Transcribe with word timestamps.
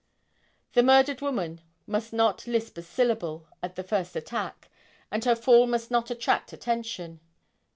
The 0.73 0.81
murdered 0.81 1.21
woman 1.21 1.61
must 1.85 2.11
not 2.11 2.47
lisp 2.47 2.75
a 2.79 2.81
syllable 2.81 3.45
at 3.61 3.75
the 3.75 3.83
first 3.83 4.15
attack, 4.15 4.67
and 5.11 5.23
her 5.25 5.35
fall 5.35 5.67
must 5.67 5.91
not 5.91 6.09
attract 6.09 6.51
attention. 6.53 7.19